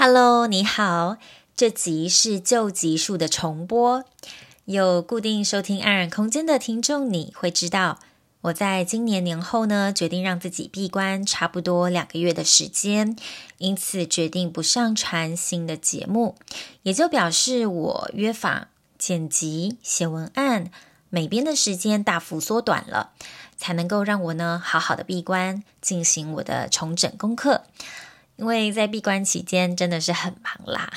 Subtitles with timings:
[0.00, 1.16] Hello，你好，
[1.56, 4.04] 这集是旧集数的重播。
[4.64, 7.98] 有固定收听安然空间的听众，你会知道，
[8.42, 13.16] 我在今年年后呢，决定让自己闭关差不多两个月的时间，
[13.56, 16.36] 因此决定不上传新的节目，
[16.84, 20.70] 也就表示我约访、剪辑、写文案、
[21.10, 23.10] 美编的时间大幅缩短了，
[23.56, 27.64] 才能够让我呢好好的闭关，进行我的重整功课。
[28.38, 30.90] 因为在闭关期间真的是很忙啦。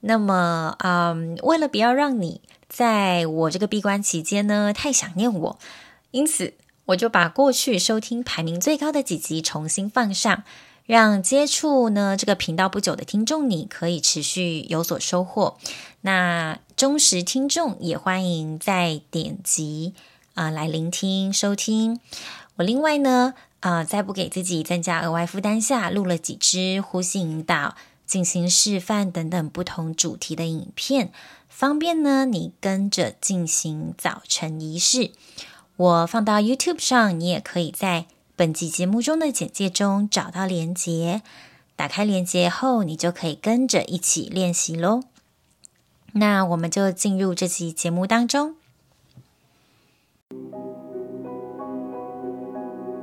[0.00, 5.58] 那么，嗯，为了不要让你在我这个闭关期间呢太想念我，
[6.10, 6.54] 因此
[6.86, 10.42] 我就把过去收听排名最高的几集重新放上，
[10.84, 15.58] 让接触呢这个频道不久的听众你可以持续有所收获。
[16.00, 19.94] 那忠实听众也欢迎再点击
[20.34, 22.00] 啊、呃、来聆听收听。
[22.56, 23.34] 我另外呢。
[23.60, 31.12] 啊、在不给自己增加额外负担下，录了几支呼吸引导、进行示范等等不同主题的影片，
[31.48, 35.10] 方便呢你跟着进行早晨仪式。
[35.76, 41.22] 我放到 YouTube 上，你也可以在本集节目中的简介中找到连接。
[41.76, 45.02] 打开连接后，你就可以跟着一起练习喽。
[46.12, 48.56] 那我们就进入这期节目当中。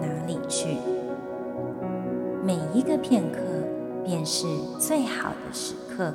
[0.00, 0.76] 哪里去？
[2.44, 3.38] 每一个片刻
[4.04, 4.46] 便是
[4.78, 6.14] 最好的时刻。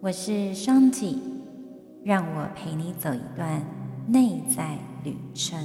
[0.00, 1.22] 我是双体，
[2.02, 3.62] 让我陪你走一段
[4.08, 5.58] 内在旅程。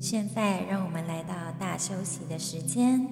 [0.00, 3.06] 现在，让我们来到大休息的时间。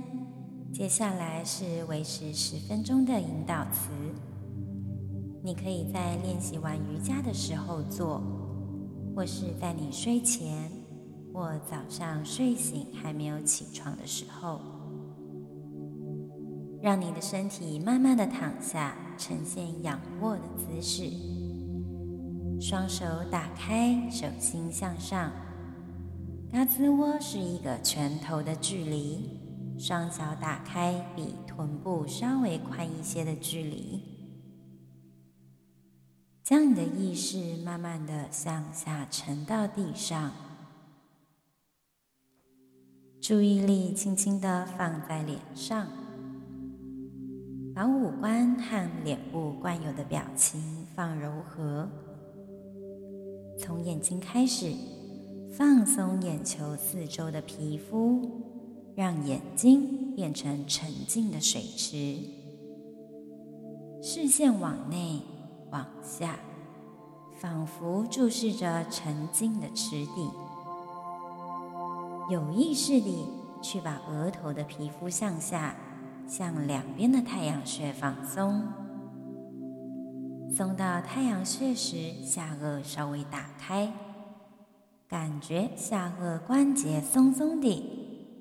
[0.77, 3.89] 接下来是维持十分钟的引导词，
[5.43, 8.23] 你可以在练习完瑜伽的时候做，
[9.15, 10.71] 或是在你睡前
[11.33, 14.61] 或早上睡醒还没有起床的时候，
[16.83, 21.11] 让你的身体慢慢的躺下，呈现仰卧的姿势，
[22.61, 25.33] 双手打开，手心向上，
[26.53, 29.36] 胳肢窝是一个拳头的距离。
[29.79, 34.01] 双脚打开，比臀部稍微宽一些的距离，
[36.43, 40.33] 将你的意识慢慢的向下沉到地上，
[43.21, 45.87] 注意力轻轻的放在脸上，
[47.75, 51.87] 把五官和脸部惯有的表情放柔和，
[53.59, 54.73] 从眼睛开始，
[55.53, 58.46] 放松眼球四周的皮肤。
[58.97, 62.19] 让眼睛变成沉静的水池，
[64.03, 65.21] 视线往内
[65.71, 66.39] 往下，
[67.39, 70.31] 仿佛注视着沉静的池底。
[72.31, 73.29] 有意识地
[73.61, 75.77] 去把额头的皮肤向下，
[76.27, 78.63] 向两边的太阳穴放松。
[80.57, 83.93] 松到太阳穴时，下颚稍微打开，
[85.07, 87.96] 感觉下颚关节松松的。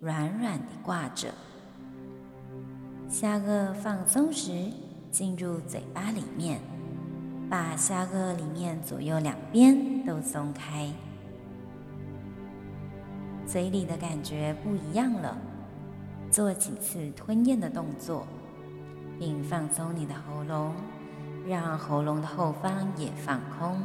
[0.05, 1.29] 软软地挂着，
[3.09, 4.71] 下颚放松时，
[5.09, 6.59] 进入嘴巴里面，
[7.49, 10.91] 把下颚里面左右两边都松开，
[13.47, 15.35] 嘴里的感觉不一样了。
[16.29, 18.27] 做几次吞咽的动作，
[19.17, 20.75] 并放松你的喉咙，
[21.47, 23.81] 让喉咙的后方也放空，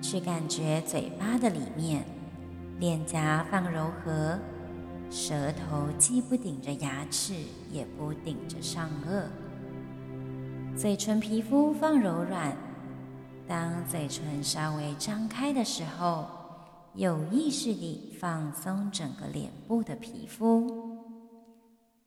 [0.00, 2.06] 去感觉嘴巴的里面。
[2.78, 4.38] 脸颊放柔和，
[5.10, 7.34] 舌头既不顶着牙齿，
[7.72, 9.24] 也不顶着上颚。
[10.76, 12.56] 嘴唇皮肤放柔软，
[13.48, 16.28] 当嘴唇稍微张开的时候，
[16.94, 20.96] 有意识地放松整个脸部的皮肤，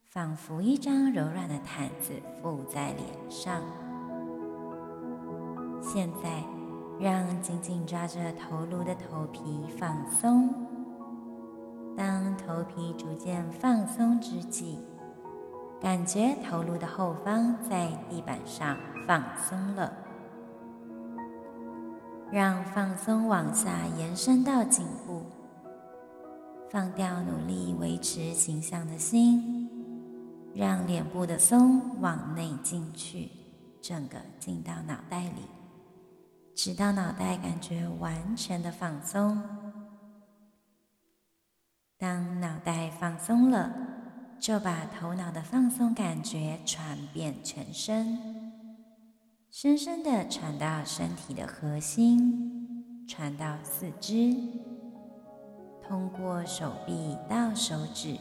[0.08, 3.62] 仿佛一张柔软的毯子覆在脸上。
[5.82, 6.61] 现在。
[7.02, 10.54] 让紧紧抓着头颅的头皮放松。
[11.98, 14.78] 当头皮逐渐放松之际，
[15.82, 18.78] 感觉头颅的后方在地板上
[19.08, 19.92] 放松了，
[22.32, 25.24] 让放松往下延伸到颈部，
[26.70, 29.68] 放掉努力维持形象的心，
[30.54, 33.32] 让脸部的松往内进去，
[33.82, 35.42] 整个进到脑袋里，
[36.56, 39.42] 直到脑袋感觉完全的放松。
[41.98, 43.72] 当脑袋放松了，
[44.40, 48.18] 就把头脑的放松感觉传遍全身，
[49.50, 54.36] 深深的传到身体的核心，传到四肢，
[55.82, 58.18] 通过手臂到手指，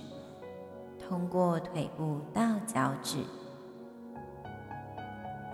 [0.98, 3.24] 通过腿部到脚趾。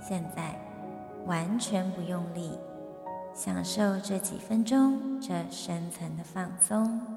[0.01, 0.59] 现在
[1.27, 2.53] 完全不用力，
[3.35, 7.16] 享受这几分钟这深层的放松。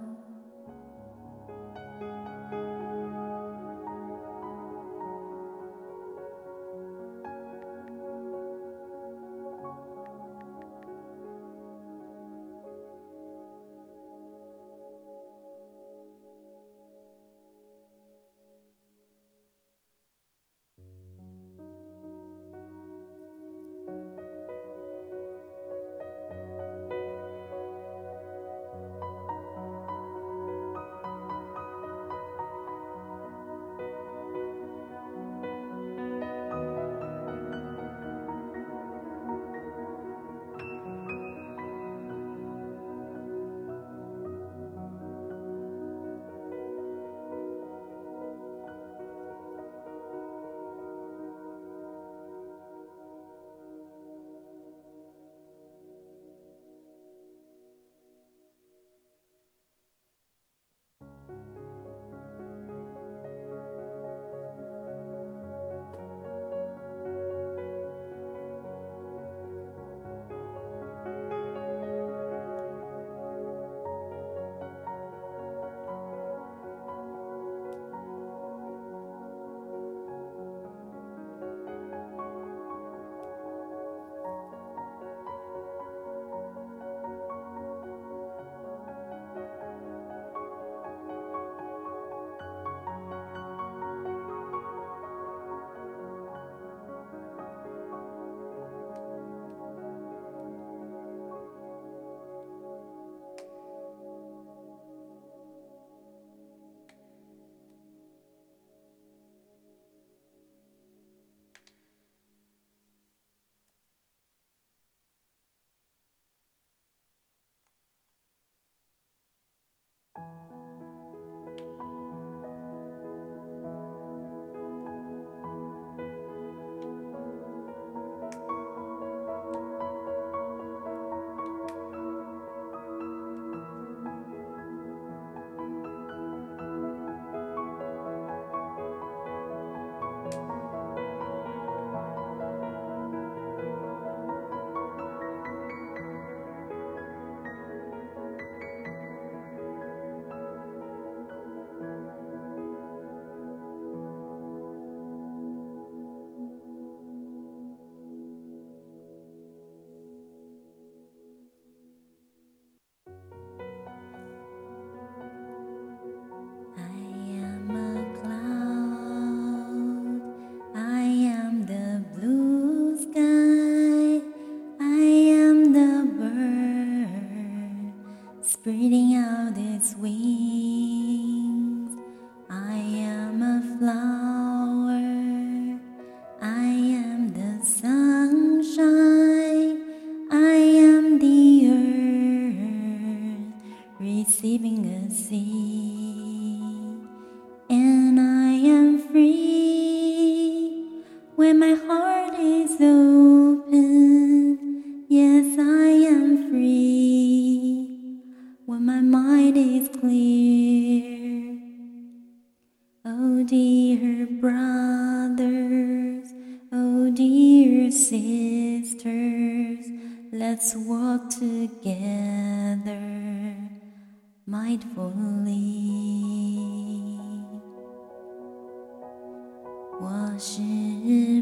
[229.99, 230.61] 我是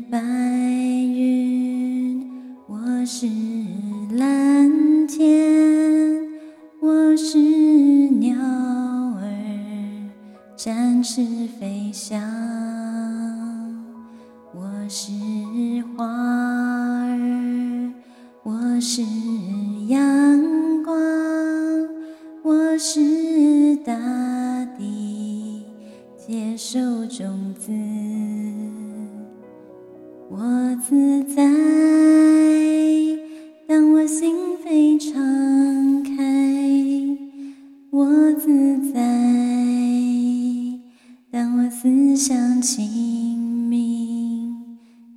[0.10, 2.26] 白云，
[2.68, 3.28] 我是
[4.14, 6.26] 蓝天，
[6.80, 9.28] 我是鸟儿，
[10.56, 11.22] 展翅
[11.60, 12.18] 飞翔。
[14.54, 15.12] 我是
[15.98, 17.20] 花儿。
[18.44, 19.02] 我是
[19.88, 20.96] 阳光
[22.44, 23.17] 我是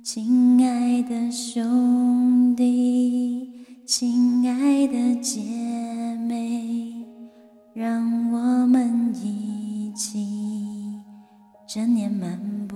[0.03, 3.47] 亲爱的兄弟，
[3.85, 5.39] 亲爱的姐
[6.27, 7.05] 妹，
[7.75, 10.97] 让我们一起
[11.67, 12.35] 正念漫
[12.67, 12.75] 步。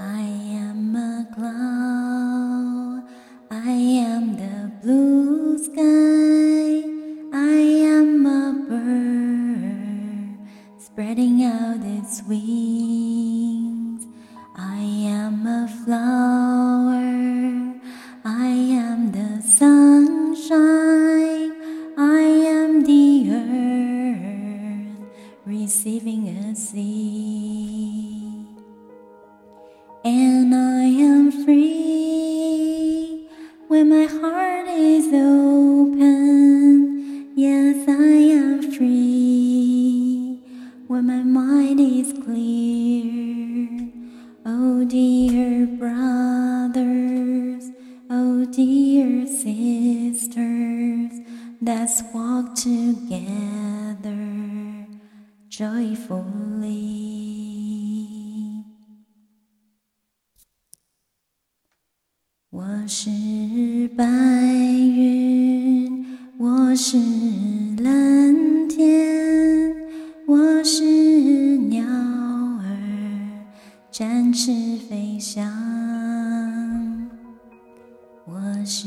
[0.00, 0.24] I
[0.56, 3.04] am a cloud,
[3.48, 6.82] I am the blue sky,
[7.30, 10.36] I am a bird
[10.80, 12.71] spreading out its wings.
[34.02, 34.41] My heart
[62.52, 63.08] 我是
[63.96, 66.04] 白云，
[66.36, 66.98] 我是
[67.82, 69.74] 蓝天，
[70.26, 70.84] 我是
[71.56, 72.76] 鸟儿
[73.90, 74.52] 展翅
[74.86, 75.42] 飞翔。
[78.26, 78.86] 我是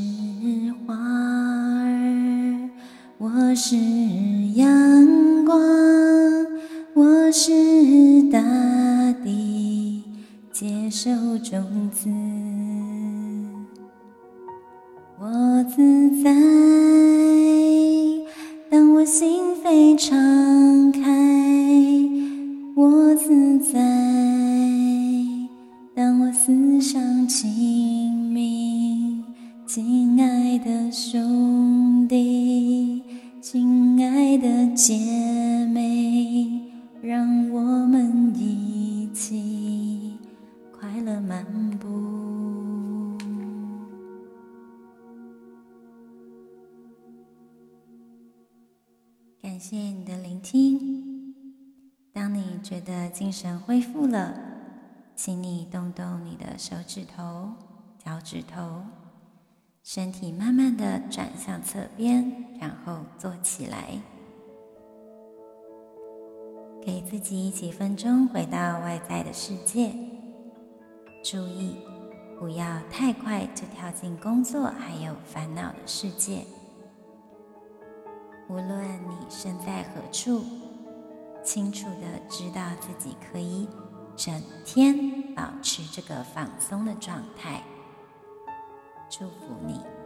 [0.85, 2.69] 花儿，
[3.17, 3.75] 我是
[4.53, 5.59] 阳光，
[6.93, 7.51] 我是
[8.31, 8.39] 大
[9.23, 10.03] 地，
[10.51, 12.07] 接受种子。
[15.75, 16.31] 自在，
[18.69, 21.01] 当我心扉敞开，
[22.77, 23.77] 我自在，
[25.93, 29.21] 当我思想清明，
[29.67, 33.01] 亲爱的兄弟，
[33.41, 34.93] 亲爱的姐
[53.37, 54.33] 神恢复了，
[55.13, 57.49] 请你动动你的手指头、
[58.01, 58.81] 脚趾头，
[59.83, 63.99] 身体慢慢的转向侧边，然后坐起来。
[66.81, 69.93] 给自己几分钟回到外在的世界，
[71.21, 71.75] 注意
[72.39, 76.45] 不要太快就跳进工作还有烦恼的世界。
[78.47, 80.41] 无论你身在何处，
[81.45, 83.69] 清楚的知道自己可以
[84.17, 84.33] 整
[84.65, 87.63] 天保持这个放松的状态。
[89.09, 90.04] 祝福你。